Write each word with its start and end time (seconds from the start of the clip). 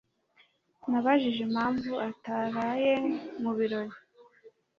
Nabajije 0.89 1.39
impamvu 1.47 1.91
ataraye 2.09 2.93
mu 3.41 3.51
birori. 3.57 3.97